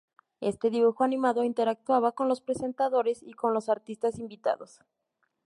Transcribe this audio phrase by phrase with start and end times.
[0.39, 4.79] Este dibujo animado interactuaba con los presentadores y con los artistas invitados.